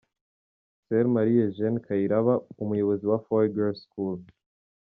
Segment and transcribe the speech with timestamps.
[0.83, 4.19] Soeur Marie Eugenie Kairaba, umuyobozi wa Fawe Girls School.